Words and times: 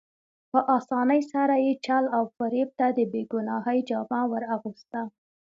په 0.51 0.59
اسانۍ 0.77 1.21
سره 1.33 1.55
یې 1.65 1.73
چل 1.85 2.03
او 2.15 2.23
فریب 2.35 2.69
ته 2.79 2.87
د 2.97 2.99
بې 3.11 3.21
ګناهۍ 3.33 3.79
جامه 3.89 4.21
ور 4.31 4.43
اغوسته. 4.55 5.01